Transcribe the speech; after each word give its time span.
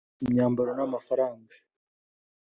imyambaro 0.23 0.71
n’amafaranga 0.77 1.53